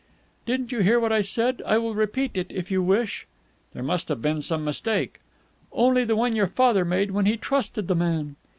"Didn't 0.47 0.71
you 0.71 0.79
hear 0.79 0.99
what 0.99 1.11
I 1.11 1.21
said? 1.21 1.61
I 1.63 1.77
will 1.77 1.93
repeat 1.93 2.31
it, 2.33 2.47
if 2.49 2.71
you 2.71 2.81
wish." 2.81 3.27
"There 3.73 3.83
must 3.83 4.09
have 4.09 4.19
been 4.19 4.41
some 4.41 4.65
mistake." 4.65 5.19
"Only 5.71 6.05
the 6.05 6.15
one 6.15 6.35
your 6.35 6.47
father 6.47 6.83
made 6.83 7.11
when 7.11 7.27
he 7.27 7.37
trusted 7.37 7.87
the 7.87 7.93
man." 7.93 8.35